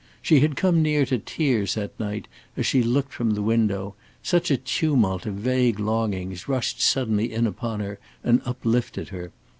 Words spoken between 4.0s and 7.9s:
such a tumult of vague longings rushed suddenly in upon